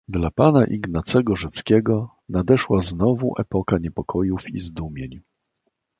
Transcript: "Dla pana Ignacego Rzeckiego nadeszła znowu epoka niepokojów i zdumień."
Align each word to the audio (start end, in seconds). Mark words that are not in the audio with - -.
"Dla 0.07 0.31
pana 0.31 0.65
Ignacego 0.67 1.35
Rzeckiego 1.35 2.09
nadeszła 2.29 2.79
znowu 2.79 3.33
epoka 3.39 3.77
niepokojów 3.77 4.49
i 4.49 4.59
zdumień." 4.59 5.21